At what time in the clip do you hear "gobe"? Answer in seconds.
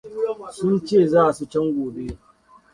1.75-2.05